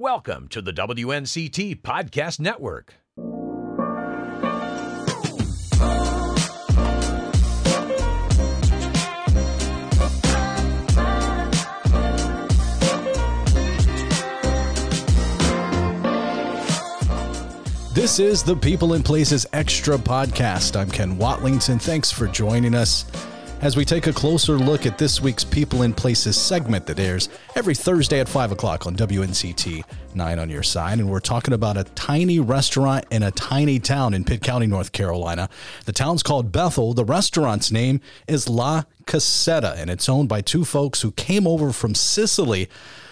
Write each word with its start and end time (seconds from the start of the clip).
Welcome 0.00 0.46
to 0.50 0.62
the 0.62 0.72
WNCT 0.72 1.82
Podcast 1.82 2.38
Network. 2.38 2.94
This 17.92 18.20
is 18.20 18.44
the 18.44 18.54
People 18.54 18.92
and 18.92 19.04
Places 19.04 19.46
Extra 19.52 19.96
podcast. 19.96 20.76
I'm 20.78 20.88
Ken 20.88 21.18
Watlington. 21.18 21.82
Thanks 21.82 22.12
for 22.12 22.28
joining 22.28 22.76
us 22.76 23.04
as 23.60 23.76
we 23.76 23.84
take 23.84 24.06
a 24.06 24.12
closer 24.12 24.56
look 24.56 24.86
at 24.86 24.98
this 24.98 25.20
week's 25.20 25.42
People 25.42 25.82
in 25.82 25.92
Places 25.92 26.36
segment 26.36 26.86
that 26.86 27.00
airs 27.00 27.28
every 27.56 27.74
Thursday 27.74 28.20
at 28.20 28.28
5 28.28 28.52
o'clock 28.52 28.86
on 28.86 28.94
WNCT 28.94 29.82
9 30.14 30.38
on 30.38 30.48
your 30.48 30.62
side. 30.62 30.98
And 30.98 31.10
we're 31.10 31.18
talking 31.18 31.54
about 31.54 31.76
a 31.76 31.84
tiny 31.84 32.38
restaurant 32.38 33.06
in 33.10 33.24
a 33.24 33.32
tiny 33.32 33.80
town 33.80 34.14
in 34.14 34.24
Pitt 34.24 34.42
County, 34.42 34.68
North 34.68 34.92
Carolina. 34.92 35.48
The 35.86 35.92
town's 35.92 36.22
called 36.22 36.52
Bethel. 36.52 36.94
The 36.94 37.04
restaurant's 37.04 37.72
name 37.72 38.00
is 38.28 38.48
La 38.48 38.84
Casetta, 39.06 39.74
and 39.76 39.90
it's 39.90 40.08
owned 40.08 40.28
by 40.28 40.40
two 40.40 40.64
folks 40.64 41.02
who 41.02 41.10
came 41.12 41.46
over 41.46 41.72
from 41.72 41.96
Sicily 41.96 42.68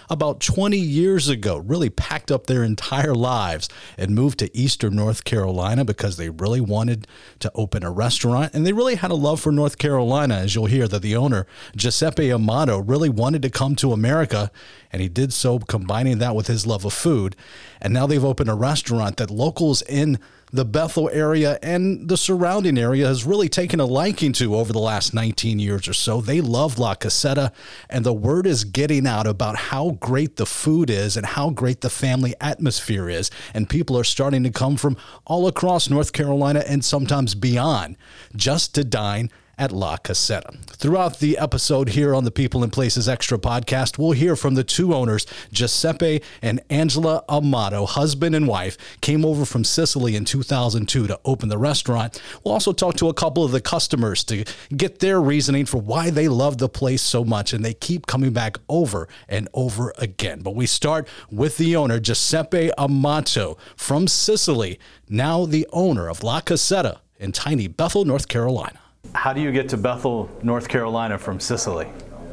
about 0.09 0.39
20 0.39 0.77
years 0.77 1.27
ago, 1.27 1.57
really 1.57 1.89
packed 1.89 2.31
up 2.31 2.47
their 2.47 2.63
entire 2.63 3.13
lives 3.13 3.69
and 3.97 4.15
moved 4.15 4.39
to 4.39 4.57
Eastern 4.57 4.95
North 4.95 5.23
Carolina 5.23 5.83
because 5.83 6.17
they 6.17 6.29
really 6.29 6.61
wanted 6.61 7.07
to 7.39 7.51
open 7.55 7.83
a 7.83 7.91
restaurant. 7.91 8.53
And 8.53 8.65
they 8.65 8.73
really 8.73 8.95
had 8.95 9.11
a 9.11 9.15
love 9.15 9.41
for 9.41 9.51
North 9.51 9.77
Carolina, 9.77 10.35
as 10.35 10.55
you'll 10.55 10.65
hear 10.65 10.87
that 10.87 11.01
the 11.01 11.15
owner, 11.15 11.45
Giuseppe 11.75 12.31
Amato, 12.31 12.79
really 12.79 13.09
wanted 13.09 13.41
to 13.41 13.49
come 13.49 13.75
to 13.77 13.91
America. 13.91 14.51
And 14.91 15.01
he 15.01 15.09
did 15.09 15.33
so, 15.33 15.59
combining 15.59 16.19
that 16.19 16.35
with 16.35 16.47
his 16.47 16.65
love 16.65 16.85
of 16.85 16.93
food. 16.93 17.35
And 17.81 17.93
now 17.93 18.07
they've 18.07 18.23
opened 18.23 18.49
a 18.49 18.55
restaurant 18.55 19.17
that 19.17 19.29
locals 19.29 19.81
in 19.81 20.19
the 20.51 20.65
Bethel 20.65 21.09
area 21.11 21.59
and 21.61 22.07
the 22.07 22.17
surrounding 22.17 22.77
area 22.77 23.05
has 23.05 23.25
really 23.25 23.49
taken 23.49 23.79
a 23.79 23.85
liking 23.85 24.31
to 24.33 24.55
over 24.55 24.71
the 24.71 24.79
last 24.79 25.13
19 25.13 25.59
years 25.59 25.87
or 25.87 25.93
so. 25.93 26.21
They 26.21 26.39
love 26.39 26.79
La 26.79 26.95
Casetta, 26.95 27.51
and 27.89 28.05
the 28.05 28.13
word 28.13 28.47
is 28.47 28.63
getting 28.63 29.05
out 29.05 29.27
about 29.27 29.57
how 29.57 29.91
great 29.91 30.37
the 30.37 30.45
food 30.45 30.89
is 30.89 31.17
and 31.17 31.25
how 31.25 31.49
great 31.49 31.81
the 31.81 31.89
family 31.89 32.33
atmosphere 32.39 33.09
is. 33.09 33.29
And 33.53 33.69
people 33.69 33.97
are 33.97 34.05
starting 34.05 34.43
to 34.43 34.49
come 34.49 34.77
from 34.77 34.97
all 35.25 35.47
across 35.47 35.89
North 35.89 36.13
Carolina 36.13 36.63
and 36.65 36.83
sometimes 36.83 37.35
beyond 37.35 37.97
just 38.35 38.73
to 38.75 38.83
dine 38.83 39.29
at 39.57 39.71
La 39.71 39.97
Casetta. 39.97 40.55
Throughout 40.67 41.19
the 41.19 41.37
episode 41.37 41.89
here 41.89 42.13
on 42.13 42.23
the 42.23 42.31
People 42.31 42.63
and 42.63 42.71
Places 42.71 43.09
Extra 43.09 43.37
podcast, 43.37 43.97
we'll 43.97 44.11
hear 44.11 44.35
from 44.35 44.55
the 44.55 44.63
two 44.63 44.93
owners, 44.93 45.25
Giuseppe 45.51 46.21
and 46.41 46.61
Angela 46.69 47.23
Amato, 47.27 47.85
husband 47.85 48.35
and 48.35 48.47
wife, 48.47 48.77
came 49.01 49.25
over 49.25 49.45
from 49.45 49.63
Sicily 49.63 50.15
in 50.15 50.25
2002 50.25 51.07
to 51.07 51.19
open 51.25 51.49
the 51.49 51.57
restaurant. 51.57 52.21
We'll 52.43 52.53
also 52.53 52.73
talk 52.73 52.95
to 52.97 53.09
a 53.09 53.13
couple 53.13 53.43
of 53.43 53.51
the 53.51 53.61
customers 53.61 54.23
to 54.25 54.45
get 54.75 54.99
their 54.99 55.19
reasoning 55.19 55.65
for 55.65 55.79
why 55.79 56.11
they 56.11 56.27
love 56.27 56.59
the 56.59 56.69
place 56.69 57.01
so 57.01 57.23
much 57.23 57.53
and 57.53 57.65
they 57.65 57.73
keep 57.73 58.05
coming 58.05 58.33
back 58.33 58.57
over 58.69 59.07
and 59.27 59.49
over 59.53 59.93
again. 59.97 60.41
But 60.41 60.55
we 60.55 60.67
start 60.67 61.07
with 61.31 61.57
the 61.57 61.75
owner, 61.75 61.99
Giuseppe 61.99 62.71
Amato 62.77 63.57
from 63.75 64.07
Sicily, 64.07 64.79
now 65.09 65.45
the 65.45 65.67
owner 65.71 66.07
of 66.09 66.23
La 66.23 66.41
Casetta 66.41 66.99
in 67.19 67.31
tiny 67.31 67.67
Bethel, 67.67 68.05
North 68.05 68.27
Carolina. 68.27 68.79
How 69.13 69.33
do 69.33 69.41
you 69.41 69.51
get 69.51 69.69
to 69.69 69.77
Bethel, 69.77 70.29
North 70.43 70.67
Carolina 70.67 71.17
from 71.17 71.39
Sicily? 71.39 71.87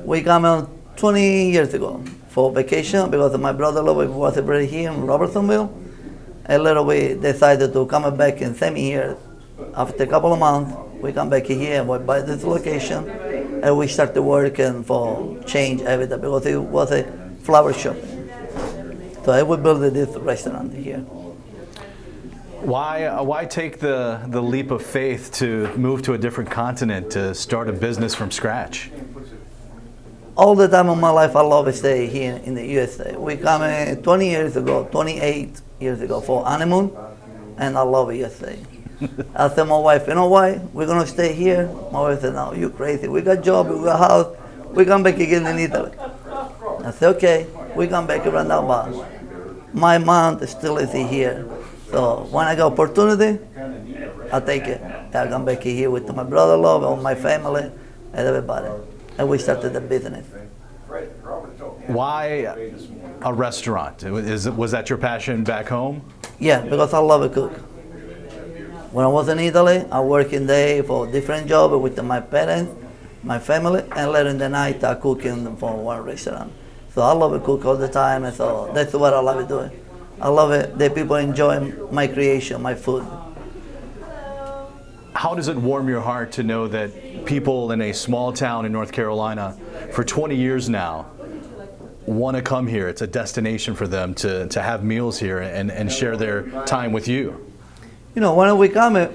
We 0.05 0.22
came 0.22 0.44
out 0.44 0.70
20 0.97 1.50
years 1.50 1.75
ago 1.75 2.03
for 2.28 2.53
vacation 2.53 3.11
because 3.11 3.36
my 3.39 3.53
brother 3.53 3.83
was 3.83 4.34
here 4.34 4.91
in 4.91 5.06
Robersonville. 5.06 5.72
And 6.47 6.62
later 6.62 6.83
we 6.83 7.14
decided 7.14 7.72
to 7.72 7.86
come 7.86 8.17
back 8.17 8.42
in 8.42 8.55
same 8.55 8.77
year. 8.77 9.17
After 9.75 10.05
a 10.05 10.06
couple 10.06 10.33
of 10.33 10.39
months, 10.39 10.77
we 11.00 11.12
come 11.12 11.30
back 11.30 11.47
here 11.47 11.80
and 11.80 11.89
we 11.89 11.98
buy 11.98 12.20
this 12.20 12.45
location 12.45 13.08
and 13.62 13.79
we 13.79 13.89
started 13.89 14.23
working 14.23 14.85
for 14.85 15.42
change 15.45 15.80
everything 15.83 16.20
because 16.20 16.46
it 16.46 16.61
was 16.61 16.92
a 16.92 17.05
flower 17.42 17.73
shop. 17.73 17.96
So 19.24 19.33
I 19.33 19.42
would 19.42 19.62
build 19.62 19.80
this 19.80 20.14
restaurant 20.17 20.74
here. 20.74 21.05
Why, 22.64 23.05
uh, 23.05 23.23
why 23.23 23.45
take 23.45 23.79
the, 23.79 24.23
the 24.29 24.41
leap 24.41 24.70
of 24.70 24.80
faith 24.83 25.30
to 25.35 25.69
move 25.77 26.01
to 26.05 26.14
a 26.14 26.19
different 26.19 26.51
continent 26.51 27.11
to 27.11 27.35
start 27.35 27.69
a 27.69 27.75
business 27.75 28.14
from 28.14 28.30
scratch? 28.30 28.91
All 30.35 30.55
the 30.55 30.67
time 30.67 30.89
of 30.89 30.98
my 30.98 31.11
life, 31.11 31.36
I 31.36 31.42
love 31.42 31.67
to 31.67 31.74
stay 31.74 32.07
here 32.07 32.41
in 32.42 32.55
the 32.55 32.64
USA. 32.64 33.19
We 33.19 33.36
come 33.36 33.61
uh, 33.61 33.97
20 33.97 34.30
years 34.30 34.57
ago, 34.57 34.89
28 34.91 35.61
years 35.79 36.01
ago 36.01 36.23
for 36.23 36.42
honeymoon, 36.42 36.97
and 37.58 37.77
I 37.77 37.83
love 37.83 38.14
USA. 38.14 38.58
I 39.36 39.51
said 39.51 39.64
my 39.64 39.77
wife, 39.77 40.08
you 40.08 40.14
know 40.14 40.29
why? 40.29 40.57
We're 40.73 40.86
gonna 40.86 41.07
stay 41.07 41.35
here. 41.35 41.67
My 41.92 42.01
wife 42.01 42.23
said, 42.23 42.33
no, 42.33 42.55
you 42.55 42.70
crazy. 42.70 43.08
We 43.08 43.20
got 43.20 43.45
job, 43.45 43.69
we 43.69 43.85
got 43.85 43.98
house. 43.98 44.36
We 44.70 44.86
come 44.86 45.03
back 45.03 45.19
again 45.19 45.47
in 45.47 45.58
Italy. 45.58 45.92
I 46.83 46.91
said, 46.92 47.14
okay, 47.17 47.47
we 47.77 47.89
come 47.89 48.07
back 48.07 48.24
around 48.24 48.48
now, 48.48 48.67
but 48.67 49.74
my 49.74 49.98
mom 49.98 50.45
still 50.47 50.79
is 50.79 50.92
here. 50.92 51.47
So 51.94 52.27
when 52.32 52.48
I 52.48 52.56
get 52.56 52.64
opportunity, 52.64 53.38
I 54.32 54.40
take 54.40 54.64
it. 54.64 54.82
I 55.14 55.28
come 55.28 55.44
back 55.44 55.62
here 55.62 55.90
with 55.90 56.12
my 56.12 56.24
brother-in-law, 56.24 57.00
my 57.00 57.14
family, 57.14 57.70
and 58.12 58.27
everybody. 58.27 58.66
And 59.16 59.28
we 59.28 59.38
started 59.38 59.74
the 59.74 59.80
business. 59.80 60.27
Why 61.86 62.50
a 63.22 63.32
restaurant? 63.32 64.02
Is, 64.02 64.50
was 64.50 64.72
that 64.72 64.90
your 64.90 64.98
passion 64.98 65.44
back 65.44 65.68
home? 65.68 66.02
Yeah, 66.40 66.62
because 66.62 66.92
I 66.92 66.98
love 66.98 67.22
to 67.22 67.28
cook. 67.28 67.52
When 68.90 69.05
I 69.05 69.08
was 69.08 69.28
in 69.28 69.38
Italy, 69.38 69.84
I 69.92 70.00
worked 70.00 70.32
in 70.32 70.48
day 70.48 70.82
for 70.82 71.06
different 71.06 71.46
job 71.46 71.80
with 71.80 72.02
my 72.02 72.18
parents, 72.18 72.74
my 73.22 73.38
family, 73.38 73.84
and 73.94 74.11
later 74.11 74.30
in 74.30 74.38
the 74.38 74.48
night 74.48 74.82
I 74.82 74.96
cooking 74.96 75.56
for 75.58 75.76
one 75.76 76.02
restaurant. 76.02 76.52
So 76.92 77.02
I 77.02 77.12
love 77.12 77.34
to 77.34 77.38
cook 77.38 77.64
all 77.64 77.76
the 77.76 77.86
time, 77.86 78.24
and 78.24 78.34
so 78.34 78.72
that's 78.74 78.92
what 78.94 79.14
I 79.14 79.20
love 79.20 79.46
doing. 79.46 79.83
I 80.20 80.29
love 80.29 80.52
it 80.52 80.79
that 80.79 80.95
people 80.95 81.17
enjoy 81.17 81.73
my 81.91 82.07
creation, 82.07 82.63
my 82.63 82.75
food. 82.75 83.05
How 85.14 85.35
does 85.35 85.48
it 85.48 85.57
warm 85.57 85.89
your 85.89 86.01
heart 86.01 86.33
to 86.33 86.42
know 86.42 86.69
that 86.69 87.25
people 87.25 87.73
in 87.73 87.80
a 87.80 87.92
small 87.92 88.33
town 88.33 88.67
in 88.67 88.73
North 88.73 88.92
Carolina 88.92 89.57
for 89.92 90.05
20 90.05 90.35
years 90.35 90.69
now 90.69 91.07
want 92.07 92.36
to 92.36 92.42
come 92.42 92.67
here? 92.67 92.89
It's 92.89 93.03
a 93.03 93.07
destination 93.07 93.74
for 93.74 93.86
them 93.86 94.14
to, 94.17 94.48
to 94.48 94.63
have 94.63 94.85
meals 94.85 95.19
here 95.19 95.39
and, 95.41 95.70
and 95.70 95.91
share 95.91 96.17
their 96.17 96.42
time 96.64 96.92
with 96.92 97.08
you. 97.08 97.45
You 98.14 98.20
know, 98.20 98.35
when 98.35 98.57
we 98.58 98.69
come, 98.69 98.97
eh, 98.97 99.08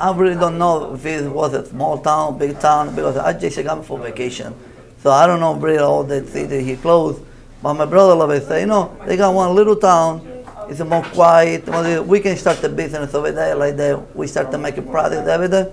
I 0.00 0.16
really 0.16 0.34
don't 0.34 0.58
know 0.58 0.94
if 0.94 1.04
it 1.04 1.30
was 1.30 1.52
a 1.52 1.66
small 1.66 1.98
town, 1.98 2.38
big 2.38 2.58
town, 2.58 2.94
because 2.94 3.16
I 3.16 3.32
just 3.34 3.62
come 3.62 3.82
for 3.82 3.98
vacation. 3.98 4.54
So 5.02 5.10
I 5.10 5.26
don't 5.26 5.40
know 5.40 5.54
really 5.54 5.78
all 5.78 6.02
the 6.02 6.26
city 6.26 6.62
he 6.62 6.76
closed. 6.76 7.22
But 7.62 7.74
my 7.74 7.86
brother 7.86 8.12
always 8.12 8.46
say, 8.46 8.60
you 8.60 8.66
know, 8.66 8.96
they 9.06 9.16
got 9.16 9.34
one 9.34 9.54
little 9.54 9.76
town, 9.76 10.37
it's 10.68 10.80
more 10.80 11.02
quiet. 11.02 11.66
We 12.06 12.20
can 12.20 12.36
start 12.36 12.58
the 12.58 12.68
business 12.68 13.14
over 13.14 13.32
there 13.32 13.54
like 13.54 13.76
that. 13.76 14.14
We 14.16 14.26
start 14.26 14.50
to 14.52 14.58
make 14.58 14.76
a 14.76 14.82
product 14.82 15.28
over 15.28 15.48
there. 15.48 15.72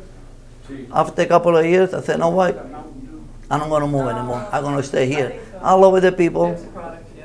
After 0.92 1.22
a 1.22 1.26
couple 1.28 1.56
of 1.56 1.66
years, 1.66 1.94
I 1.94 2.02
said, 2.02 2.20
no 2.20 2.30
what? 2.30 2.58
I'm 2.58 3.60
not 3.60 3.70
gonna 3.70 3.88
move 3.88 4.08
anymore. 4.08 4.48
I'm 4.52 4.64
gonna 4.64 4.82
stay 4.84 5.06
here. 5.06 5.40
I 5.62 5.74
love 5.74 6.02
the 6.02 6.12
people. 6.12 6.58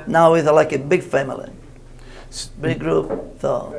Now 0.06 0.34
it's 0.34 0.46
like 0.50 0.72
a 0.72 0.78
big 0.78 1.02
family, 1.02 1.50
big 2.60 2.78
group. 2.80 3.38
So 3.40 3.74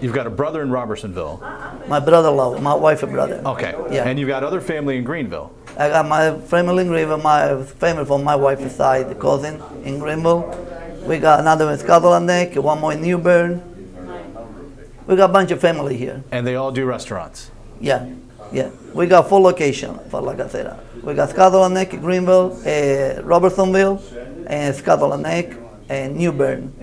You've 0.00 0.12
got 0.12 0.26
a 0.26 0.30
brother 0.30 0.62
in 0.62 0.70
Robersonville. 0.70 1.40
my 1.88 1.98
brother-in-law, 2.00 2.60
my 2.60 2.74
wife 2.74 3.02
and 3.02 3.12
brother. 3.12 3.40
Okay. 3.44 3.74
Yeah. 3.90 4.04
And 4.04 4.18
you've 4.18 4.28
got 4.28 4.44
other 4.44 4.60
family 4.60 4.96
in 4.98 5.04
Greenville. 5.04 5.52
I 5.78 5.88
got 5.88 6.06
my 6.08 6.38
family 6.40 6.82
in 6.84 6.88
Greenville, 6.88 7.18
my 7.18 7.62
family 7.62 8.04
from 8.04 8.24
my 8.24 8.36
wife's 8.36 8.74
side, 8.76 9.08
the 9.08 9.14
cousin 9.14 9.62
in 9.84 9.98
Greenville. 9.98 10.44
We 11.08 11.18
got 11.18 11.40
another 11.40 11.70
in 11.70 11.78
Scotland 11.78 12.26
Neck, 12.26 12.54
one 12.56 12.80
more 12.80 12.92
in 12.92 13.00
New 13.00 13.16
Bern. 13.16 13.62
We 15.06 15.16
got 15.16 15.30
a 15.30 15.32
bunch 15.32 15.50
of 15.50 15.58
family 15.58 15.96
here. 15.96 16.22
And 16.30 16.46
they 16.46 16.54
all 16.54 16.70
do 16.70 16.84
restaurants. 16.84 17.50
Yeah, 17.80 18.10
yeah. 18.52 18.68
We 18.92 19.06
got 19.06 19.26
four 19.26 19.40
locations 19.40 19.98
for 20.10 20.20
La 20.20 20.36
said. 20.48 20.78
We 21.02 21.14
got 21.14 21.30
Scotland 21.30 21.72
Neck, 21.72 21.92
Greenville, 21.92 22.52
uh, 22.60 23.22
Robersonville, 23.22 24.02
and 24.48 24.76
Scotland 24.76 25.22
Neck, 25.22 25.56
and 25.88 26.14
New 26.14 26.30
Bern. 26.30 26.74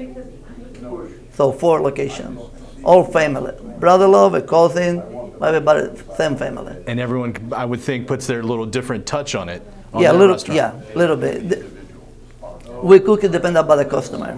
So 1.33 1.51
four 1.51 1.79
locations. 1.79 2.39
All 2.83 3.03
family. 3.03 3.53
Brother 3.79 4.07
love, 4.07 4.33
a 4.33 4.41
cousin, 4.41 5.03
everybody, 5.39 5.87
same 6.17 6.35
family. 6.35 6.75
And 6.87 6.99
everyone, 6.99 7.53
I 7.55 7.65
would 7.65 7.79
think, 7.79 8.07
puts 8.07 8.25
their 8.25 8.41
little 8.41 8.65
different 8.65 9.05
touch 9.05 9.35
on 9.35 9.49
it. 9.49 9.61
on 9.93 10.01
yeah, 10.01 10.11
little, 10.11 10.33
restaurant. 10.33 10.55
yeah, 10.55 10.95
little 10.95 11.15
bit. 11.15 11.74
We 12.85 12.99
cook 12.99 13.23
it 13.23 13.31
depend 13.31 13.57
about 13.57 13.77
the 13.77 13.85
customer. 13.85 14.33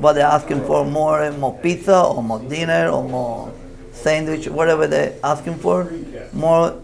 What 0.00 0.14
they're 0.14 0.24
asking 0.24 0.64
for 0.64 0.86
more, 0.86 1.30
more 1.32 1.52
pizza 1.58 2.00
or 2.00 2.22
more 2.22 2.40
dinner 2.40 2.88
or 2.88 3.04
more 3.04 3.52
sandwich, 3.92 4.48
whatever 4.48 4.86
they're 4.86 5.12
asking 5.22 5.58
for, 5.58 5.92
more, 6.32 6.80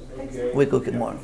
we 0.53 0.67
cook 0.67 0.87
it 0.87 0.95
more. 0.95 1.17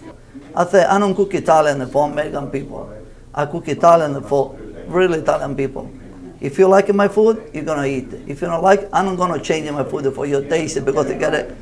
I 0.56 0.64
say 0.64 0.82
I 0.82 0.98
don't 0.98 1.14
cook 1.14 1.34
Italian 1.34 1.86
for 1.90 2.08
American 2.08 2.50
people. 2.50 2.90
I 3.34 3.44
cook 3.44 3.68
Italian 3.68 4.22
for 4.22 4.56
really 4.86 5.18
Italian 5.18 5.54
people. 5.54 5.92
If 6.40 6.58
you 6.58 6.66
like 6.66 6.88
my 6.94 7.08
food, 7.08 7.50
you're 7.52 7.64
gonna 7.64 7.84
eat. 7.84 8.08
If 8.26 8.40
you 8.40 8.48
don't 8.48 8.62
like, 8.62 8.88
I'm 8.94 9.04
not 9.04 9.18
gonna 9.18 9.42
change 9.42 9.70
my 9.70 9.84
food 9.84 10.10
for 10.14 10.24
your 10.24 10.40
taste 10.40 10.82
because 10.82 11.10
you 11.10 11.16
gotta 11.16 11.54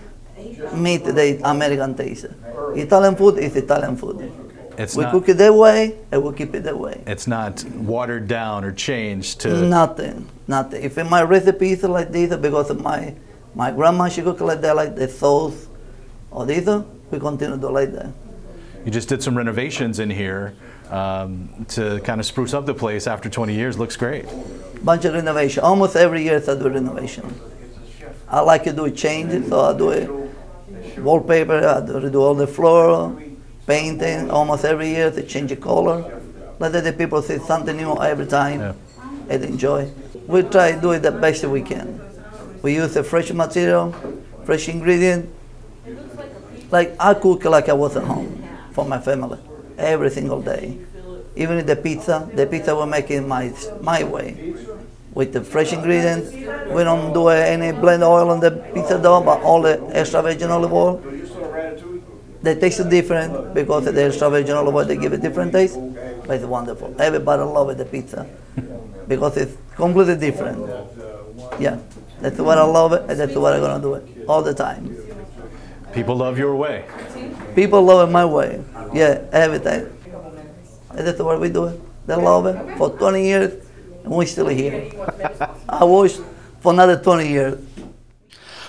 meet 0.72 1.02
the 1.04 1.40
American 1.42 1.96
taste. 1.96 2.26
Italian 2.76 3.16
food 3.16 3.38
is 3.38 3.56
Italian 3.56 3.96
food. 3.96 4.47
It's 4.78 4.94
we 4.94 5.02
not, 5.02 5.10
cook 5.10 5.28
it 5.28 5.38
that 5.38 5.52
way, 5.52 5.96
and 6.12 6.22
we 6.22 6.32
keep 6.34 6.54
it 6.54 6.62
that 6.62 6.78
way. 6.78 7.02
it's 7.04 7.26
not 7.26 7.64
watered 7.64 8.28
down 8.28 8.64
or 8.64 8.70
changed 8.70 9.40
to. 9.40 9.62
Nothing, 9.66 10.28
nothing. 10.46 10.84
If 10.84 10.96
my 10.96 11.22
recipe 11.22 11.72
is 11.72 11.82
like 11.82 12.12
this, 12.12 12.34
because 12.36 12.70
of 12.70 12.80
my 12.80 13.14
my 13.56 13.72
grandma 13.72 14.08
she 14.08 14.22
cook 14.22 14.40
like 14.40 14.60
that, 14.60 14.76
like 14.76 14.94
the 14.94 15.08
sauce 15.08 15.66
or 16.30 16.46
this, 16.46 16.64
we 17.10 17.19
continue 17.19 17.58
to 17.58 17.69
like 17.69 17.92
that. 17.92 18.12
You 18.84 18.92
just 18.92 19.08
did 19.08 19.20
some 19.20 19.36
renovations 19.36 19.98
in 19.98 20.10
here 20.10 20.54
um, 20.90 21.66
to 21.70 21.98
kind 22.04 22.20
of 22.20 22.26
spruce 22.26 22.54
up 22.54 22.64
the 22.64 22.74
place 22.74 23.08
after 23.08 23.28
20 23.28 23.52
years. 23.52 23.78
Looks 23.78 23.96
great. 23.96 24.26
Bunch 24.84 25.04
of 25.04 25.14
renovation. 25.14 25.64
Almost 25.64 25.96
every 25.96 26.22
year 26.22 26.40
I 26.40 26.54
do 26.54 26.69
renovation. 26.69 27.34
I 28.28 28.40
like 28.40 28.62
to 28.64 28.72
do 28.72 28.88
change, 28.92 29.48
so 29.48 29.60
I 29.60 29.76
do 29.76 29.90
it 29.90 30.08
wallpaper, 30.98 31.66
I 31.66 31.84
do, 31.84 32.10
do 32.10 32.20
all 32.20 32.34
the 32.34 32.46
floor, 32.46 33.20
painting. 33.69 34.31
Almost 34.31 34.65
every 34.65 34.88
year 34.88 35.11
to 35.12 35.23
change 35.23 35.50
the 35.50 35.56
color. 35.56 36.20
Let 36.59 36.73
the 36.73 36.93
people 36.93 37.23
see 37.23 37.38
something 37.38 37.76
new 37.76 37.94
every 38.03 38.26
time 38.26 38.61
Yeah. 38.61 38.73
and 39.29 39.44
enjoy. 39.44 39.91
We 40.26 40.43
try 40.43 40.73
to 40.73 40.81
do 40.81 40.91
it 40.93 41.03
the 41.03 41.12
best 41.12 41.44
we 41.44 41.62
can. 41.62 42.00
We 42.62 42.75
use 42.75 42.94
the 42.94 43.05
fresh 43.05 43.31
material, 43.31 43.94
fresh 44.44 44.69
ingredient. 44.69 45.29
Like 46.70 46.97
I 46.99 47.15
cook 47.15 47.44
like 47.44 47.69
I 47.69 47.73
was 47.75 47.97
at 47.97 48.03
home 48.05 48.43
for 48.73 48.85
my 48.85 48.99
family 48.99 49.38
every 49.79 50.11
single 50.11 50.41
day. 50.43 50.76
Even 51.37 51.65
the 51.65 51.76
pizza, 51.76 52.29
the 52.35 52.47
pizza 52.47 52.75
we're 52.75 52.87
making 52.87 53.29
my 53.29 53.53
my 53.81 54.03
way 54.03 54.55
with 55.15 55.32
the 55.32 55.41
fresh 55.41 55.73
ingredients. 55.73 56.32
We 56.75 56.82
don't 56.85 57.12
do 57.15 57.29
any 57.29 57.70
blend 57.73 58.03
oil 58.03 58.29
on 58.31 58.41
the 58.41 58.50
pizza 58.75 58.99
dough, 58.99 59.23
but 59.23 59.41
all 59.43 59.62
the 59.62 59.81
extra 59.93 60.20
virgin 60.20 60.50
olive 60.50 60.73
oil. 60.73 61.00
They 62.48 62.54
taste 62.58 62.88
different 62.88 63.52
because 63.52 63.84
the 63.84 64.04
extra 64.04 64.30
virgin 64.30 64.56
olive 64.56 64.74
oil 64.74 64.84
they 64.86 64.96
give 64.96 65.12
a 65.12 65.18
different 65.18 65.52
taste, 65.52 65.78
but 66.26 66.36
it's 66.36 66.46
wonderful. 66.46 66.98
Everybody 66.98 67.42
loves 67.42 67.76
the 67.76 67.84
pizza 67.84 68.24
because 69.06 69.36
it's 69.36 69.54
completely 69.76 70.16
different. 70.16 70.64
Yeah, 71.60 71.76
that's 72.22 72.38
what 72.38 72.56
I 72.56 72.62
love 72.64 72.94
it, 72.94 73.02
and 73.06 73.20
that's 73.20 73.34
what 73.34 73.52
I'm 73.52 73.60
gonna 73.60 73.82
do 73.82 73.94
it 74.00 74.24
all 74.26 74.40
the 74.42 74.54
time. 74.54 74.96
People 75.92 76.16
love 76.16 76.38
your 76.38 76.56
way. 76.56 76.86
People 77.54 77.82
love 77.82 78.08
it 78.08 78.12
my 78.12 78.24
way. 78.24 78.64
Yeah, 78.94 79.20
everything. 79.30 79.92
And 80.96 81.06
that's 81.06 81.20
what 81.20 81.38
we 81.38 81.50
do. 81.50 81.66
it. 81.66 81.78
They 82.06 82.14
love 82.16 82.46
it 82.46 82.78
for 82.78 82.88
20 82.88 83.26
years, 83.26 83.62
and 84.04 84.10
we're 84.10 84.24
still 84.24 84.48
here. 84.48 84.90
I 85.68 85.84
wish 85.84 86.16
for 86.60 86.72
another 86.72 86.96
20 86.96 87.28
years. 87.28 87.60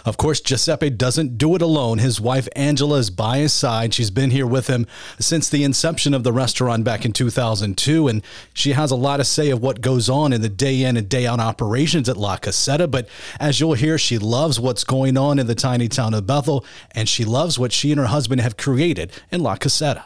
Of 0.10 0.18
course, 0.18 0.42
Giuseppe 0.42 0.90
doesn't 0.90 1.38
do 1.38 1.54
it 1.54 1.62
alone. 1.62 2.00
His 2.00 2.20
wife 2.20 2.50
Angela 2.56 2.98
is 2.98 3.12
by 3.12 3.38
his 3.38 3.54
side. 3.54 3.94
She's 3.94 4.10
been 4.10 4.32
here 4.32 4.48
with 4.48 4.66
him 4.66 4.88
since 5.20 5.48
the 5.48 5.64
inception 5.64 6.16
of 6.16 6.24
the 6.24 6.34
restaurant 6.34 6.84
back 6.84 7.06
in 7.06 7.14
2002, 7.14 8.08
and 8.08 8.24
she 8.52 8.72
has 8.72 8.90
a 8.90 8.96
lot 8.96 9.18
to 9.18 9.24
say 9.24 9.52
of 9.52 9.62
what 9.62 9.82
goes 9.82 10.10
on 10.10 10.34
in 10.34 10.42
the 10.42 10.50
day 10.50 10.82
in 10.82 10.98
and 10.98 11.08
day 11.08 11.28
out 11.28 11.40
operations 11.40 12.10
at 12.10 12.18
La 12.18 12.38
Casetta. 12.38 12.88
But 12.88 13.08
as 13.40 13.60
you'll 13.60 13.76
hear, 13.76 14.00
she 14.00 14.18
loves 14.18 14.60
what's 14.60 14.84
going 14.84 15.16
on 15.16 15.38
in 15.38 15.46
the 15.46 15.54
tiny 15.54 15.88
town 15.88 16.16
of 16.16 16.26
Bethel, 16.26 16.66
and 16.96 17.08
she 17.08 17.24
loves 17.24 17.60
what 17.60 17.72
she 17.72 17.92
and 17.92 18.00
her 18.00 18.08
husband 18.08 18.42
have 18.42 18.58
created 18.58 19.12
in 19.32 19.44
La 19.44 19.58
Casetta. 19.58 20.06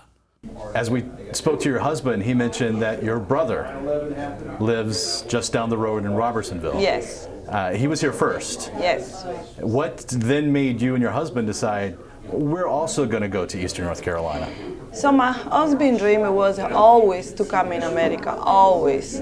As 0.75 0.89
we 0.89 1.05
spoke 1.31 1.61
to 1.61 1.69
your 1.69 1.79
husband, 1.79 2.23
he 2.23 2.33
mentioned 2.33 2.81
that 2.81 3.01
your 3.01 3.19
brother 3.19 3.73
lives 4.59 5.21
just 5.29 5.53
down 5.53 5.69
the 5.69 5.77
road 5.77 6.03
in 6.03 6.11
Robersonville. 6.11 6.81
Yes, 6.81 7.29
Uh, 7.47 7.73
he 7.73 7.87
was 7.87 8.01
here 8.01 8.13
first. 8.13 8.71
yes. 8.79 9.25
What 9.59 9.97
then 10.07 10.51
made 10.51 10.81
you 10.81 10.93
and 10.95 11.01
your 11.01 11.11
husband 11.11 11.47
decide 11.47 11.97
we're 12.27 12.67
also 12.67 13.05
going 13.05 13.21
to 13.21 13.27
go 13.27 13.45
to 13.45 13.59
Eastern 13.63 13.85
North 13.85 14.01
Carolina? 14.01 14.47
So 14.93 15.11
my 15.11 15.31
husband's 15.31 15.99
dream 15.99 16.21
was 16.33 16.59
always 16.59 17.33
to 17.33 17.45
come 17.45 17.71
in 17.71 17.83
America, 17.83 18.31
always. 18.35 19.21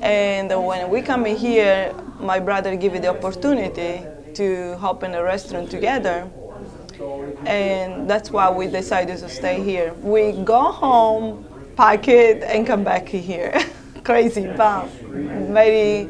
And 0.00 0.48
when 0.64 0.90
we 0.90 1.02
come 1.02 1.26
in 1.26 1.36
here, 1.36 1.94
my 2.20 2.38
brother 2.38 2.76
gave 2.76 2.92
me 2.92 2.98
the 3.00 3.08
opportunity 3.08 4.04
to 4.34 4.78
open 4.82 5.14
a 5.14 5.22
restaurant 5.22 5.70
together. 5.70 6.30
And 7.46 8.08
that's 8.08 8.30
why 8.30 8.50
we 8.50 8.68
decided 8.68 9.18
to 9.18 9.28
stay 9.28 9.62
here. 9.62 9.92
We 9.94 10.32
go 10.32 10.70
home, 10.70 11.44
pack 11.76 12.08
it, 12.08 12.42
and 12.42 12.66
come 12.66 12.84
back 12.84 13.08
here. 13.08 13.52
Crazy, 14.04 14.46
but 14.56 14.86
very, 14.90 16.08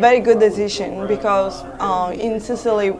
very 0.00 0.20
good 0.20 0.40
decision 0.40 1.06
because 1.06 1.62
uh, 1.78 2.16
in 2.18 2.40
Sicily, 2.40 2.96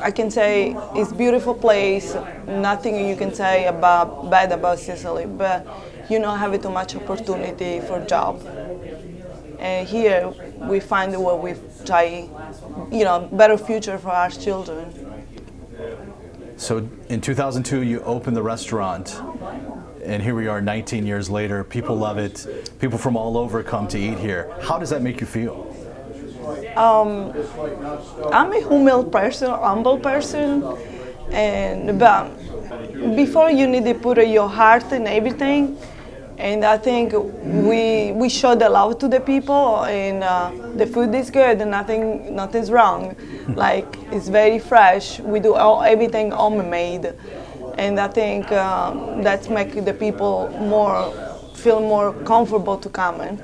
I 0.00 0.10
can 0.10 0.30
say 0.30 0.76
it's 0.94 1.12
beautiful 1.12 1.54
place. 1.54 2.16
Nothing 2.46 3.06
you 3.08 3.16
can 3.16 3.32
say 3.32 3.66
about 3.66 4.28
bad 4.30 4.50
about 4.50 4.80
Sicily, 4.80 5.26
but 5.26 5.64
you 6.10 6.18
don't 6.18 6.38
have 6.38 6.60
too 6.60 6.70
much 6.70 6.96
opportunity 6.96 7.80
for 7.80 8.04
job. 8.04 8.44
And 9.60 9.86
here 9.86 10.32
we 10.58 10.80
find 10.80 11.12
where 11.22 11.36
we 11.36 11.54
try, 11.84 12.28
you 12.90 13.04
know, 13.04 13.28
better 13.32 13.56
future 13.56 13.98
for 13.98 14.10
our 14.10 14.30
children. 14.30 14.92
So 16.56 16.88
in 17.08 17.20
2002, 17.20 17.82
you 17.82 18.00
opened 18.00 18.36
the 18.36 18.42
restaurant, 18.42 19.20
and 20.04 20.22
here 20.22 20.34
we 20.34 20.48
are 20.48 20.60
19 20.60 21.06
years 21.06 21.30
later. 21.30 21.62
People 21.62 21.94
love 21.96 22.18
it. 22.18 22.46
People 22.80 22.98
from 22.98 23.16
all 23.16 23.36
over 23.36 23.62
come 23.62 23.86
to 23.88 23.98
eat 23.98 24.18
here. 24.18 24.52
How 24.62 24.78
does 24.78 24.90
that 24.90 25.00
make 25.00 25.20
you 25.20 25.26
feel? 25.26 25.69
I'm 28.32 28.52
a 28.52 28.60
humble 28.62 29.04
person, 29.04 29.50
humble 29.50 29.98
person, 29.98 30.64
and 31.32 31.98
but 31.98 32.30
before 33.16 33.50
you 33.50 33.66
need 33.66 33.84
to 33.84 33.94
put 33.94 34.26
your 34.26 34.48
heart 34.48 34.92
in 34.92 35.06
everything, 35.06 35.76
and 36.38 36.64
I 36.64 36.78
think 36.78 37.12
we 37.12 38.12
we 38.12 38.28
show 38.28 38.54
the 38.54 38.68
love 38.68 38.98
to 39.00 39.08
the 39.08 39.20
people, 39.20 39.84
and 39.84 40.24
uh, 40.24 40.50
the 40.76 40.86
food 40.86 41.14
is 41.14 41.30
good, 41.30 41.60
and 41.60 41.70
nothing 41.70 42.34
nothing's 42.34 42.70
wrong. 42.70 43.14
like 43.56 43.86
it's 44.12 44.28
very 44.28 44.58
fresh. 44.58 45.20
We 45.20 45.40
do 45.40 45.54
all, 45.54 45.82
everything 45.82 46.30
homemade, 46.30 47.12
and 47.78 47.98
I 47.98 48.08
think 48.08 48.50
um, 48.52 49.22
that's 49.22 49.48
make 49.48 49.84
the 49.84 49.94
people 49.94 50.48
more 50.60 51.12
feel 51.54 51.80
more 51.80 52.12
comfortable 52.24 52.78
to 52.78 52.88
come 52.88 53.20
in. 53.20 53.42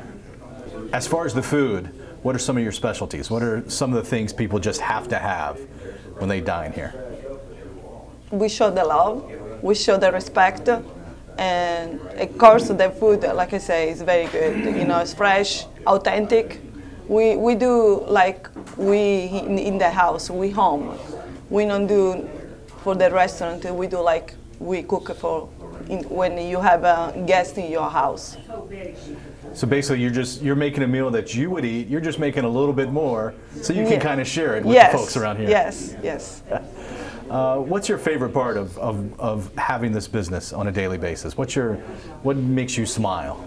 As 0.93 1.07
far 1.07 1.27
as 1.27 1.35
the 1.35 1.43
food, 1.43 1.91
what 2.27 2.35
are 2.35 2.41
some 2.41 2.57
of 2.57 2.63
your 2.65 2.73
specialties? 2.73 3.31
What 3.31 3.45
are 3.45 3.63
some 3.71 3.95
of 3.95 4.03
the 4.03 4.11
things 4.11 4.33
people 4.33 4.59
just 4.59 4.81
have 4.81 5.07
to 5.11 5.19
have 5.19 5.61
when 6.19 6.29
they 6.29 6.41
dine 6.41 6.73
here? 6.73 6.93
we 8.33 8.49
show 8.49 8.69
the 8.69 8.85
love, 8.85 9.31
we 9.63 9.77
show 9.77 9.97
the 9.97 10.11
respect, 10.11 10.69
and 11.39 12.01
of 12.01 12.39
course 12.39 12.67
the 12.67 12.91
food, 12.91 13.23
like 13.23 13.53
I 13.53 13.59
say, 13.59 13.91
is 13.91 14.03
very 14.03 14.27
good. 14.27 14.57
You 14.77 14.85
know, 14.85 14.99
it's 14.99 15.15
fresh, 15.15 15.67
authentic. 15.87 16.61
We 17.07 17.37
we 17.37 17.55
do 17.55 18.05
like 18.09 18.49
we 18.77 19.27
in, 19.27 19.57
in 19.59 19.79
the 19.79 19.91
house, 19.91 20.29
we 20.29 20.51
home. 20.51 20.99
We 21.49 21.65
don't 21.65 21.87
do 21.87 22.29
for 22.83 22.97
the 22.97 23.09
restaurant. 23.09 23.65
We 23.65 23.87
do 23.87 24.01
like 24.01 24.35
we 24.59 24.83
cook 24.83 25.17
for 25.17 25.49
in, 25.89 26.03
when 26.09 26.37
you 26.39 26.61
have 26.61 26.83
a 26.83 26.99
guest 27.25 27.57
in 27.59 27.71
your 27.71 27.89
house. 27.89 28.37
So 29.57 29.67
basically, 29.67 30.03
you're 30.03 30.11
just 30.11 30.43
you're 30.43 30.55
making 30.55 30.83
a 30.83 30.87
meal 30.87 31.11
that 31.11 31.35
you 31.35 31.49
would 31.49 31.65
eat. 31.65 31.89
You're 31.89 32.03
just 32.03 32.19
making 32.19 32.45
a 32.45 32.49
little 32.49 32.75
bit 32.75 32.93
more, 32.93 33.33
so 33.63 33.73
you 33.73 33.85
can 33.85 33.93
Yeah. 33.93 34.01
kind 34.01 34.21
of 34.21 34.29
share 34.29 34.55
it 34.57 34.65
with 34.67 34.75
yes, 34.75 34.93
the 34.93 34.99
folks 34.99 35.17
around 35.17 35.39
here. 35.39 35.49
Yes, 35.49 35.97
yes. 36.03 36.43
Uh, 37.29 37.57
what's 37.59 37.89
your 37.89 37.99
favorite 37.99 38.33
part 38.33 38.57
of, 38.57 38.79
of, 38.79 39.19
of 39.19 39.53
having 39.57 39.91
this 39.91 40.07
business 40.07 40.53
on 40.53 40.69
a 40.69 40.71
daily 40.71 40.97
basis? 40.97 41.37
What's 41.37 41.57
your 41.57 41.75
what 42.23 42.37
makes 42.37 42.77
you 42.77 42.87
smile? 42.87 43.45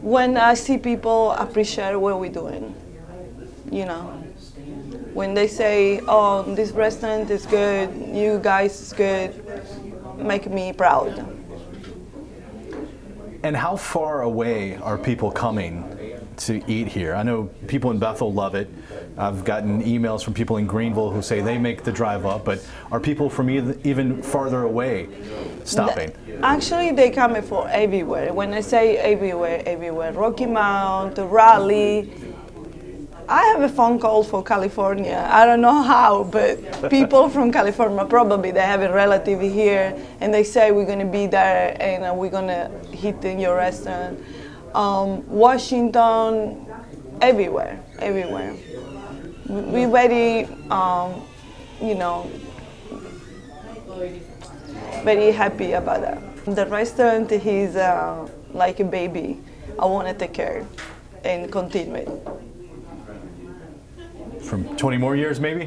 when 0.00 0.36
I 0.36 0.54
see 0.54 0.76
people 0.76 1.30
appreciate 1.30 1.94
what 1.94 2.18
we're 2.18 2.32
doing, 2.32 2.74
you 3.70 3.84
know, 3.84 4.02
when 5.14 5.32
they 5.32 5.46
say, 5.46 6.00
"Oh, 6.08 6.42
this 6.42 6.72
restaurant 6.72 7.30
is 7.30 7.46
good, 7.46 7.88
you 8.12 8.40
guys 8.42 8.80
is 8.80 8.92
good," 8.92 9.30
make 10.18 10.50
me 10.50 10.72
proud. 10.72 11.33
And 13.44 13.54
how 13.54 13.76
far 13.76 14.22
away 14.22 14.76
are 14.78 14.96
people 14.96 15.30
coming 15.30 15.84
to 16.38 16.62
eat 16.66 16.88
here? 16.88 17.14
I 17.14 17.22
know 17.22 17.50
people 17.66 17.90
in 17.90 17.98
Bethel 17.98 18.32
love 18.32 18.54
it. 18.54 18.70
I've 19.18 19.44
gotten 19.44 19.82
emails 19.82 20.24
from 20.24 20.32
people 20.32 20.56
in 20.56 20.66
Greenville 20.66 21.10
who 21.10 21.20
say 21.20 21.42
they 21.42 21.58
make 21.58 21.84
the 21.84 21.92
drive 21.92 22.24
up, 22.24 22.46
but 22.46 22.66
are 22.90 22.98
people 22.98 23.28
from 23.28 23.50
even 23.50 24.22
farther 24.22 24.62
away 24.62 25.08
stopping? 25.62 26.10
Actually, 26.42 26.92
they 26.92 27.10
come 27.10 27.40
for 27.42 27.68
everywhere. 27.68 28.32
When 28.32 28.54
I 28.54 28.62
say 28.62 28.96
everywhere, 28.96 29.62
everywhere, 29.66 30.12
Rocky 30.12 30.46
Mount, 30.46 31.18
Raleigh. 31.18 32.10
I 33.28 33.42
have 33.44 33.62
a 33.62 33.68
phone 33.68 33.98
call 33.98 34.22
for 34.22 34.42
California. 34.42 35.26
I 35.30 35.46
don't 35.46 35.62
know 35.62 35.82
how, 35.82 36.24
but 36.24 36.90
people 36.90 37.30
from 37.30 37.50
California 37.50 38.04
probably 38.04 38.50
they 38.50 38.60
have 38.60 38.82
a 38.82 38.92
relative 38.92 39.40
here, 39.40 39.96
and 40.20 40.32
they 40.32 40.44
say 40.44 40.72
we're 40.72 40.84
gonna 40.84 41.06
be 41.06 41.26
there 41.26 41.76
and 41.80 42.04
uh, 42.04 42.12
we're 42.14 42.30
gonna 42.30 42.70
hit 42.92 43.24
in 43.24 43.38
your 43.38 43.56
restaurant. 43.56 44.18
Um, 44.74 45.26
Washington, 45.28 46.66
everywhere, 47.22 47.80
everywhere. 47.98 48.54
We 49.48 49.86
very, 49.86 50.44
um, 50.70 51.22
you 51.80 51.94
know, 51.94 52.30
very 55.02 55.32
happy 55.32 55.72
about 55.72 56.00
that. 56.02 56.44
The 56.44 56.66
restaurant 56.66 57.32
is 57.32 57.76
uh, 57.76 58.28
like 58.52 58.80
a 58.80 58.84
baby. 58.84 59.40
I 59.78 59.86
want 59.86 60.08
to 60.08 60.14
take 60.14 60.34
care 60.34 60.66
and 61.24 61.50
continue 61.50 61.94
it. 61.94 62.08
From 64.54 64.76
20 64.76 64.98
more 64.98 65.16
years, 65.16 65.40
maybe? 65.40 65.64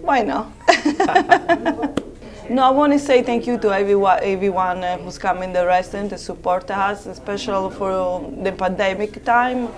Why 0.00 0.22
not? 0.22 0.50
no, 2.48 2.62
I 2.62 2.70
want 2.70 2.94
to 2.94 2.98
say 2.98 3.22
thank 3.22 3.46
you 3.46 3.58
to 3.58 3.74
everyone, 3.74 4.20
everyone 4.22 4.82
uh, 4.82 4.96
who's 4.96 5.18
come 5.18 5.42
in 5.42 5.52
the 5.52 5.66
restaurant 5.66 6.08
to 6.08 6.16
support 6.16 6.70
us, 6.70 7.04
especially 7.04 7.74
for 7.76 8.32
the 8.42 8.52
pandemic 8.52 9.22
time. 9.22 9.68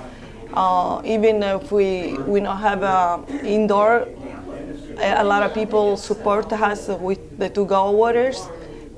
Uh, 0.55 1.03
even 1.05 1.43
if 1.43 1.73
we 1.73 2.15
we 2.31 2.39
don't 2.39 2.59
have 2.59 2.85
a 2.85 3.25
indoor, 3.43 4.07
a, 4.99 5.25
lot 5.25 5.43
of 5.43 5.53
people 5.53 5.97
support 5.97 6.53
us 6.53 6.87
with 6.87 7.37
the 7.41 7.49
to-go 7.51 7.91
waters, 7.91 8.47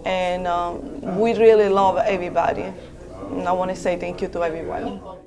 and 0.05 0.47
um, 0.47 1.17
we 1.19 1.33
really 1.33 1.71
love 1.71 1.97
everybody. 1.97 2.75
And 3.31 3.49
I 3.49 3.53
want 3.53 3.71
to 3.71 3.77
say 3.77 3.97
thank 3.97 4.21
you 4.21 4.29
to 4.29 4.45
everyone. 4.45 5.18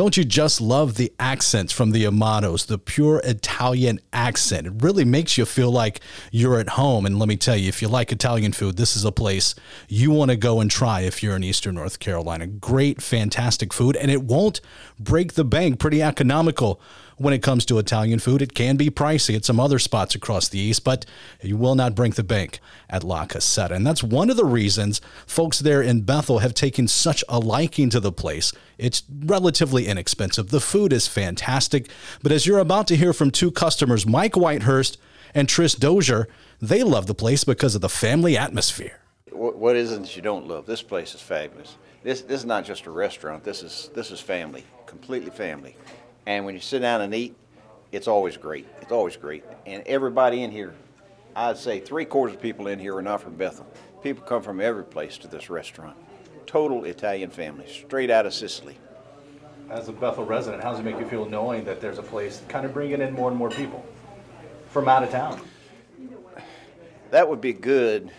Don't 0.00 0.16
you 0.16 0.24
just 0.24 0.62
love 0.62 0.94
the 0.94 1.12
accents 1.20 1.74
from 1.74 1.90
the 1.90 2.04
Amatos, 2.04 2.66
the 2.66 2.78
pure 2.78 3.20
Italian 3.22 4.00
accent? 4.14 4.66
It 4.66 4.72
really 4.78 5.04
makes 5.04 5.36
you 5.36 5.44
feel 5.44 5.70
like 5.70 6.00
you're 6.32 6.58
at 6.58 6.70
home. 6.70 7.04
And 7.04 7.18
let 7.18 7.28
me 7.28 7.36
tell 7.36 7.54
you, 7.54 7.68
if 7.68 7.82
you 7.82 7.88
like 7.88 8.10
Italian 8.10 8.54
food, 8.54 8.78
this 8.78 8.96
is 8.96 9.04
a 9.04 9.12
place 9.12 9.54
you 9.88 10.10
want 10.10 10.30
to 10.30 10.38
go 10.38 10.58
and 10.60 10.70
try 10.70 11.02
if 11.02 11.22
you're 11.22 11.36
in 11.36 11.44
Eastern 11.44 11.74
North 11.74 11.98
Carolina. 11.98 12.46
Great, 12.46 13.02
fantastic 13.02 13.74
food, 13.74 13.94
and 13.94 14.10
it 14.10 14.22
won't 14.22 14.62
break 14.98 15.34
the 15.34 15.44
bank. 15.44 15.78
Pretty 15.78 16.00
economical 16.00 16.80
when 17.20 17.34
it 17.34 17.42
comes 17.42 17.66
to 17.66 17.78
Italian 17.78 18.18
food. 18.18 18.40
It 18.40 18.54
can 18.54 18.78
be 18.78 18.88
pricey 18.88 19.36
at 19.36 19.44
some 19.44 19.60
other 19.60 19.78
spots 19.78 20.14
across 20.14 20.48
the 20.48 20.58
East, 20.58 20.84
but 20.84 21.04
you 21.42 21.58
will 21.58 21.74
not 21.74 21.94
break 21.94 22.14
the 22.14 22.24
bank 22.24 22.60
at 22.88 23.04
La 23.04 23.26
Casetta. 23.26 23.74
And 23.74 23.86
that's 23.86 24.02
one 24.02 24.30
of 24.30 24.38
the 24.38 24.44
reasons 24.46 25.02
folks 25.26 25.58
there 25.58 25.82
in 25.82 26.00
Bethel 26.00 26.38
have 26.38 26.54
taken 26.54 26.88
such 26.88 27.22
a 27.28 27.38
liking 27.38 27.90
to 27.90 28.00
the 28.00 28.10
place. 28.10 28.54
It's 28.78 29.02
relatively 29.10 29.86
inexpensive. 29.86 30.48
The 30.48 30.62
food 30.62 30.94
is 30.94 31.06
fantastic. 31.06 31.90
But 32.22 32.32
as 32.32 32.46
you're 32.46 32.58
about 32.58 32.86
to 32.86 32.96
hear 32.96 33.12
from 33.12 33.30
two 33.30 33.50
customers, 33.50 34.06
Mike 34.06 34.32
Whitehurst 34.32 34.96
and 35.34 35.46
Tris 35.46 35.74
Dozier, 35.74 36.26
they 36.58 36.82
love 36.82 37.06
the 37.06 37.14
place 37.14 37.44
because 37.44 37.74
of 37.74 37.82
the 37.82 37.90
family 37.90 38.38
atmosphere. 38.38 39.00
What 39.30 39.76
is 39.76 39.92
it 39.92 40.00
that 40.00 40.16
you 40.16 40.22
don't 40.22 40.48
love? 40.48 40.64
This 40.64 40.80
place 40.80 41.14
is 41.14 41.20
fabulous. 41.20 41.76
This, 42.02 42.22
this 42.22 42.40
is 42.40 42.46
not 42.46 42.64
just 42.64 42.86
a 42.86 42.90
restaurant. 42.90 43.44
This 43.44 43.62
is 43.62 43.90
this 43.94 44.10
is 44.10 44.20
family, 44.20 44.64
completely 44.86 45.30
family. 45.30 45.76
And 46.26 46.44
when 46.44 46.54
you 46.54 46.60
sit 46.60 46.80
down 46.80 47.00
and 47.00 47.14
eat, 47.14 47.34
it's 47.92 48.08
always 48.08 48.36
great. 48.36 48.66
It's 48.80 48.92
always 48.92 49.16
great. 49.16 49.44
And 49.66 49.82
everybody 49.86 50.42
in 50.42 50.50
here, 50.50 50.74
I'd 51.34 51.56
say 51.56 51.80
three 51.80 52.04
quarters 52.04 52.36
of 52.36 52.42
people 52.42 52.68
in 52.68 52.78
here 52.78 52.96
are 52.96 53.02
not 53.02 53.20
from 53.20 53.34
Bethel. 53.34 53.66
People 54.02 54.24
come 54.24 54.42
from 54.42 54.60
every 54.60 54.84
place 54.84 55.18
to 55.18 55.28
this 55.28 55.50
restaurant. 55.50 55.96
Total 56.46 56.84
Italian 56.84 57.30
family, 57.30 57.66
straight 57.68 58.10
out 58.10 58.26
of 58.26 58.34
Sicily. 58.34 58.78
As 59.68 59.88
a 59.88 59.92
Bethel 59.92 60.24
resident, 60.24 60.62
how 60.62 60.70
does 60.70 60.80
it 60.80 60.84
make 60.84 60.98
you 60.98 61.06
feel 61.06 61.26
knowing 61.26 61.64
that 61.64 61.80
there's 61.80 61.98
a 61.98 62.02
place 62.02 62.42
kind 62.48 62.66
of 62.66 62.72
bringing 62.72 63.00
in 63.00 63.12
more 63.12 63.28
and 63.28 63.38
more 63.38 63.50
people 63.50 63.84
from 64.70 64.88
out 64.88 65.02
of 65.02 65.10
town? 65.10 65.40
That 67.10 67.28
would 67.28 67.40
be 67.40 67.52
good 67.52 68.10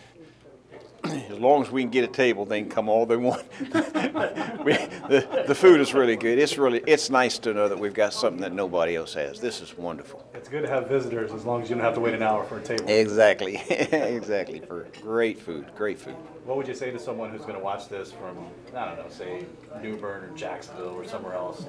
as 1.14 1.40
long 1.40 1.62
as 1.62 1.72
we 1.72 1.82
can 1.82 1.92
get 1.92 2.04
a 2.04 2.08
table, 2.08 2.46
they 2.46 2.62
can 2.62 2.70
come 2.70 2.90
all 2.90 3.06
they 3.06 3.18
want. 3.18 3.44
we, 3.60 4.74
the, 4.74 5.44
the 5.48 5.56
food 5.56 5.80
is 5.80 5.94
really 5.94 6.16
good. 6.16 6.40
It's 6.40 6.58
really 6.58 6.82
it's 6.88 7.10
nice 7.10 7.38
to 7.40 7.54
know 7.54 7.68
that 7.68 7.80
we've 7.80 7.94
got 7.94 8.14
something 8.14 8.42
that 8.42 8.54
nobody 8.54 8.96
else 8.96 9.14
has. 9.14 9.40
This 9.40 9.62
is 9.62 9.78
wonderful. 9.78 10.26
It's 10.34 10.50
good 10.50 10.64
to 10.64 10.70
have 10.70 10.88
visitors 10.88 11.32
as 11.32 11.46
long 11.46 11.62
as 11.62 11.70
you 11.70 11.76
don't 11.76 11.84
have 11.84 11.94
to 11.96 12.00
wait 12.00 12.14
an 12.14 12.24
hour 12.24 12.44
for 12.44 12.60
a 12.60 12.64
table. 12.64 12.86
Exactly, 12.88 13.56
exactly. 13.70 14.60
For 14.60 14.88
great 15.02 15.40
food, 15.40 15.68
great 15.76 16.00
food. 16.00 16.16
What 16.46 16.58
would 16.58 16.68
you 16.68 16.74
say 16.74 16.92
to 16.92 17.00
someone 17.00 17.30
who's 17.30 17.42
going 17.42 17.54
to 17.54 17.64
watch 17.64 17.88
this 17.88 18.12
from 18.12 18.38
I 18.76 18.86
don't 18.86 18.98
know, 18.98 19.10
say 19.10 19.46
New 19.82 19.98
Bern 19.98 20.24
or 20.24 20.36
Jacksonville 20.36 20.96
or 20.96 21.06
somewhere 21.06 21.34
else, 21.34 21.66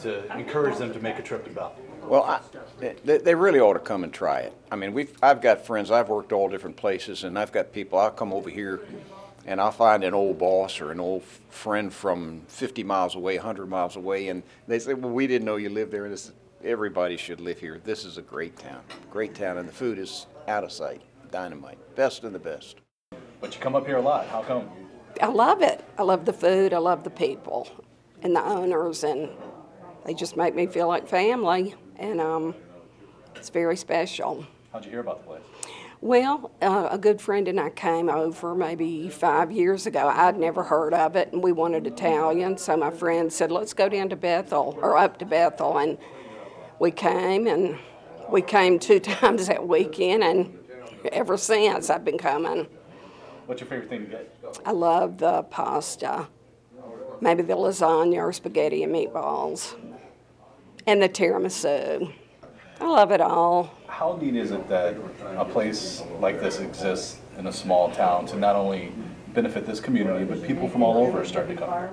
to 0.00 0.36
encourage 0.36 0.76
them 0.78 0.92
to 0.92 1.00
make 1.00 1.18
a 1.18 1.22
trip 1.22 1.44
to 1.44 1.50
Bethel? 1.50 1.76
Well, 2.06 2.24
I, 2.24 2.40
they, 2.78 3.18
they, 3.18 3.34
really 3.34 3.60
ought 3.60 3.74
to 3.74 3.78
come 3.78 4.04
and 4.04 4.12
try 4.12 4.40
it. 4.40 4.52
I 4.70 4.76
mean, 4.76 4.92
we've 4.92 5.12
I've 5.22 5.40
got 5.40 5.64
friends. 5.64 5.90
I've 5.90 6.08
worked 6.08 6.32
all 6.32 6.48
different 6.48 6.76
places, 6.76 7.24
and 7.24 7.38
I've 7.38 7.52
got 7.52 7.72
people. 7.72 7.98
I'll 7.98 8.10
come 8.10 8.32
over 8.32 8.50
here, 8.50 8.80
and 9.46 9.60
I'll 9.60 9.72
find 9.72 10.04
an 10.04 10.14
old 10.14 10.38
boss 10.38 10.80
or 10.80 10.90
an 10.90 11.00
old 11.00 11.22
friend 11.50 11.92
from 11.92 12.42
50 12.48 12.82
miles 12.84 13.14
away, 13.14 13.36
100 13.36 13.66
miles 13.66 13.96
away, 13.96 14.28
and 14.28 14.42
they 14.66 14.78
say, 14.78 14.94
"Well, 14.94 15.12
we 15.12 15.26
didn't 15.26 15.46
know 15.46 15.56
you 15.56 15.70
lived 15.70 15.92
there." 15.92 16.04
And 16.04 16.12
this, 16.12 16.32
everybody 16.62 17.16
should 17.16 17.40
live 17.40 17.58
here. 17.58 17.80
This 17.84 18.04
is 18.04 18.18
a 18.18 18.22
great 18.22 18.56
town, 18.58 18.82
great 19.10 19.34
town, 19.34 19.58
and 19.58 19.68
the 19.68 19.72
food 19.72 19.98
is 19.98 20.26
out 20.48 20.64
of 20.64 20.72
sight, 20.72 21.02
dynamite, 21.30 21.78
best 21.94 22.24
of 22.24 22.32
the 22.32 22.38
best. 22.38 22.76
But 23.40 23.54
you 23.54 23.60
come 23.60 23.76
up 23.76 23.86
here 23.86 23.96
a 23.96 24.02
lot. 24.02 24.26
How 24.26 24.42
come? 24.42 24.68
I 25.22 25.28
love 25.28 25.62
it. 25.62 25.84
I 25.96 26.02
love 26.02 26.24
the 26.24 26.32
food. 26.32 26.74
I 26.74 26.78
love 26.78 27.04
the 27.04 27.10
people, 27.10 27.68
and 28.22 28.34
the 28.34 28.44
owners, 28.44 29.04
and 29.04 29.30
they 30.04 30.12
just 30.12 30.36
make 30.36 30.54
me 30.54 30.66
feel 30.66 30.88
like 30.88 31.06
family 31.06 31.74
and 31.98 32.20
um, 32.20 32.54
it's 33.36 33.50
very 33.50 33.76
special. 33.76 34.46
How'd 34.72 34.84
you 34.84 34.90
hear 34.90 35.00
about 35.00 35.20
the 35.20 35.26
place? 35.26 35.42
Well, 36.00 36.50
uh, 36.60 36.88
a 36.90 36.98
good 36.98 37.20
friend 37.20 37.48
and 37.48 37.58
I 37.58 37.70
came 37.70 38.10
over 38.10 38.54
maybe 38.54 39.08
five 39.08 39.50
years 39.50 39.86
ago. 39.86 40.06
I'd 40.06 40.38
never 40.38 40.62
heard 40.62 40.92
of 40.92 41.16
it, 41.16 41.32
and 41.32 41.42
we 41.42 41.52
wanted 41.52 41.86
Italian, 41.86 42.58
so 42.58 42.76
my 42.76 42.90
friend 42.90 43.32
said, 43.32 43.50
"Let's 43.50 43.72
go 43.72 43.88
down 43.88 44.10
to 44.10 44.16
Bethel 44.16 44.78
or 44.82 44.98
up 44.98 45.18
to 45.18 45.24
Bethel," 45.24 45.78
and 45.78 45.96
we 46.78 46.90
came, 46.90 47.46
and 47.46 47.78
we 48.28 48.42
came 48.42 48.78
two 48.78 49.00
times 49.00 49.46
that 49.46 49.66
weekend, 49.66 50.22
and 50.24 50.58
ever 51.10 51.38
since 51.38 51.88
I've 51.88 52.04
been 52.04 52.18
coming. 52.18 52.66
What's 53.46 53.60
your 53.60 53.68
favorite 53.68 53.88
thing 53.88 54.06
to 54.06 54.10
get? 54.10 54.60
I 54.64 54.72
love 54.72 55.18
the 55.18 55.42
pasta, 55.44 56.28
maybe 57.20 57.42
the 57.42 57.54
lasagna 57.54 58.16
or 58.16 58.32
spaghetti 58.32 58.82
and 58.82 58.94
meatballs 58.94 59.74
and 60.86 61.02
the 61.02 61.08
tiramisu. 61.08 62.12
I 62.80 62.84
love 62.86 63.12
it 63.12 63.20
all. 63.20 63.70
How 63.86 64.18
neat 64.20 64.36
is 64.36 64.50
it 64.50 64.68
that 64.68 64.96
a 65.36 65.44
place 65.44 66.02
like 66.20 66.40
this 66.40 66.58
exists 66.60 67.18
in 67.38 67.46
a 67.46 67.52
small 67.52 67.90
town 67.90 68.26
to 68.26 68.36
not 68.36 68.56
only 68.56 68.92
benefit 69.32 69.66
this 69.66 69.80
community, 69.80 70.24
but 70.24 70.42
people 70.42 70.68
from 70.68 70.82
all 70.82 70.98
over 70.98 71.20
are 71.20 71.24
starting 71.24 71.56
to 71.56 71.62
come? 71.62 71.88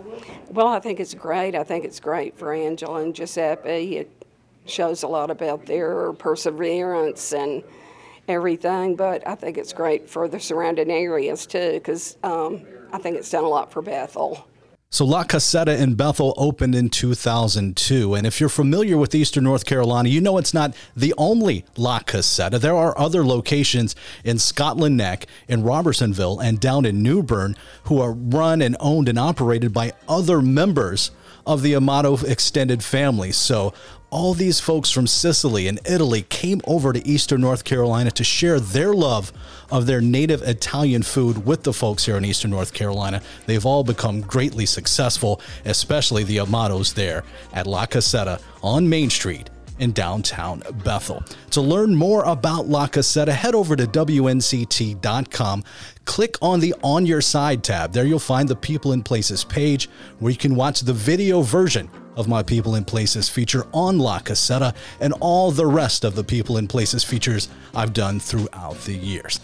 Well, 0.50 0.68
I 0.68 0.80
think 0.80 1.00
it's 1.00 1.14
great. 1.14 1.56
I 1.56 1.64
think 1.64 1.86
it's 1.86 2.00
great 2.00 2.38
for 2.38 2.54
Angela 2.54 3.02
and 3.02 3.16
Giuseppe. 3.16 3.98
It 3.98 4.26
shows 4.66 5.04
a 5.04 5.08
lot 5.08 5.32
about 5.32 5.66
their 5.66 6.14
perseverance 6.14 7.34
and 7.34 7.64
everything, 8.28 8.96
but 8.96 9.28
I 9.28 9.36
think 9.36 9.58
it's 9.58 9.74
great 9.74 10.10
for 10.10 10.28
the 10.28 10.40
surrounding 10.40 10.92
areas 10.92 11.46
too, 11.46 11.74
because 11.74 12.18
um, 12.24 12.62
I 12.92 12.98
think 12.98 13.18
it's 13.18 13.30
done 13.30 13.44
a 13.44 13.50
lot 13.50 13.72
for 13.72 13.82
Bethel. 13.82 14.48
So 14.94 15.06
La 15.06 15.24
Casetta 15.24 15.80
in 15.80 15.94
Bethel 15.96 16.34
opened 16.36 16.76
in 16.76 16.90
2002. 16.90 18.14
And 18.14 18.28
if 18.28 18.42
you're 18.42 18.50
familiar 18.50 18.98
with 18.98 19.16
Eastern 19.16 19.46
North 19.46 19.66
Carolina, 19.66 20.10
you 20.10 20.20
know 20.20 20.38
it's 20.38 20.54
not 20.54 20.76
the 20.98 21.14
only 21.18 21.64
La 21.78 22.00
Casetta. 22.00 22.60
There 22.60 22.76
are 22.76 22.98
other 23.00 23.24
locations 23.26 23.96
in 24.26 24.38
Scotland 24.38 24.98
Neck, 24.98 25.28
in 25.48 25.64
Robersonville, 25.64 26.42
and 26.42 26.60
down 26.60 26.84
in 26.84 27.02
New 27.02 27.24
Bern 27.24 27.56
who 27.84 28.02
are 28.02 28.12
run 28.12 28.62
and 28.62 28.76
owned 28.82 29.08
and 29.08 29.18
operated 29.18 29.74
by 29.74 29.94
other 30.10 30.42
members 30.42 31.12
of 31.46 31.62
the 31.62 31.74
Amato 31.74 32.18
extended 32.26 32.84
family. 32.84 33.32
So 33.32 33.74
all 34.12 34.34
these 34.34 34.60
folks 34.60 34.91
from 34.91 35.08
Sicily 35.08 35.70
and 35.70 35.80
Italy 35.86 36.24
came 36.24 36.62
over 36.65 36.91
to 36.91 37.08
Eastern 37.08 37.39
North 37.39 37.63
Carolina 37.63 38.12
to 38.12 38.25
share 38.25 38.60
their 38.60 38.94
love 38.94 39.32
of 39.72 39.86
their 39.86 40.01
native 40.01 40.41
Italian 40.41 41.01
food 41.01 41.46
with 41.46 41.63
the 41.63 41.72
folks 41.72 42.06
here 42.06 42.18
in 42.18 42.25
Eastern 42.25 42.51
North 42.51 42.74
Carolina. 42.74 43.22
They've 43.46 43.65
all 43.65 43.86
become 43.86 44.20
greatly 44.20 44.65
successful, 44.65 45.39
especially 45.63 46.25
the 46.25 46.38
Amatos 46.38 46.94
there 46.94 47.24
at 47.53 47.68
La 47.68 47.86
Casetta 47.86 48.41
on 48.62 48.89
Main 48.89 49.10
Street 49.10 49.50
in 49.80 49.94
downtown 49.94 50.62
Bethel. 50.84 51.24
To 51.51 51.62
learn 51.62 51.96
more 51.96 52.25
about 52.25 52.68
La 52.68 52.88
Casetta, 52.88 53.32
head 53.32 53.56
over 53.56 53.77
to 53.77 53.88
WNCT.com. 53.88 55.63
Click 56.03 56.36
on 56.41 56.60
the 56.60 56.75
On 56.84 57.06
Your 57.06 57.22
Side 57.22 57.63
tab. 57.63 57.94
There 57.94 58.06
you'll 58.06 58.20
find 58.20 58.50
the 58.50 58.58
People 58.58 58.91
and 58.91 59.06
Places 59.06 59.46
page 59.46 59.89
where 60.20 60.32
you 60.32 60.38
can 60.38 60.56
watch 60.56 60.82
the 60.82 60.94
video 60.94 61.41
version 61.41 61.89
of 62.15 62.27
my 62.27 62.44
People 62.44 62.75
and 62.75 62.86
Places 62.86 63.30
feature 63.30 63.65
on 63.74 63.98
La 63.98 64.20
Casetta 64.20 64.74
and 65.00 65.13
all 65.20 65.51
the 65.51 65.65
rest 65.65 66.03
of 66.03 66.15
the 66.15 66.24
People 66.24 66.58
and 66.58 66.70
Places 66.70 67.03
features 67.03 67.50
I've 67.74 67.94
done 67.94 68.20
throughout 68.20 68.77
the 68.82 68.96
years. 68.96 69.39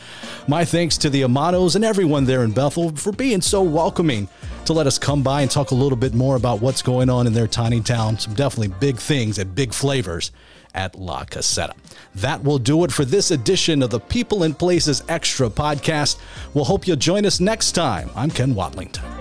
My 0.47 0.65
thanks 0.65 0.97
to 0.99 1.09
the 1.09 1.21
Amatos 1.21 1.75
and 1.75 1.85
everyone 1.85 2.25
there 2.25 2.43
in 2.43 2.51
Bethel 2.51 2.95
for 2.95 3.11
being 3.11 3.41
so 3.41 3.61
welcoming 3.61 4.27
to 4.65 4.73
let 4.73 4.87
us 4.87 4.99
come 4.99 5.23
by 5.23 5.41
and 5.41 5.51
talk 5.51 5.71
a 5.71 5.75
little 5.75 5.97
bit 5.97 6.13
more 6.13 6.35
about 6.35 6.61
what's 6.61 6.81
going 6.81 7.09
on 7.09 7.27
in 7.27 7.33
their 7.33 7.47
tiny 7.47 7.81
town. 7.81 8.19
Some 8.19 8.33
definitely 8.33 8.75
big 8.79 8.97
things 8.97 9.37
and 9.37 9.55
big 9.55 9.73
flavors 9.73 10.31
at 10.73 10.95
La 10.95 11.23
Casetta. 11.25 11.73
That 12.15 12.43
will 12.43 12.59
do 12.59 12.83
it 12.83 12.91
for 12.91 13.05
this 13.05 13.31
edition 13.31 13.81
of 13.81 13.89
the 13.89 13.99
People 13.99 14.43
and 14.43 14.57
Places 14.57 15.03
Extra 15.07 15.49
podcast. 15.49 16.17
We'll 16.53 16.65
hope 16.65 16.87
you'll 16.87 16.97
join 16.97 17.25
us 17.25 17.39
next 17.39 17.71
time. 17.71 18.09
I'm 18.15 18.29
Ken 18.29 18.53
Watlington. 18.53 19.16